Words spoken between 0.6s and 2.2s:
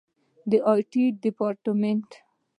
آی ټي ډیپارټمنټ